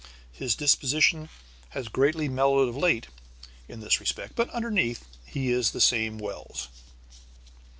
His 0.31 0.55
disposition 0.55 1.29
has 1.77 1.87
greatly 1.87 2.27
mellowed 2.27 2.67
of 2.69 2.75
late, 2.75 3.09
in 3.67 3.81
this 3.81 3.99
respect, 3.99 4.33
but 4.35 4.49
underneath 4.49 5.05
he 5.27 5.51
is 5.51 5.69
the 5.69 5.79
same 5.79 6.17
Wells. 6.17 6.69